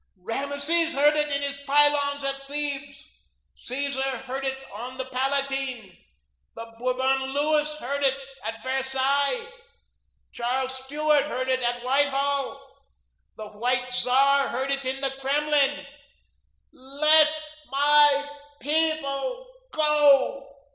[0.17, 3.05] Rameses heard it in his pylons at Thebes,
[3.55, 5.95] Caesar heard it on the Palatine,
[6.55, 9.45] the Bourbon Louis heard it at Versailles,
[10.31, 12.81] Charles Stuart heard it at Whitehall,
[13.37, 15.85] the white Czar heard it in the Kremlin,
[16.71, 18.29] 'LET MY
[18.59, 20.51] PEOPLE GO.'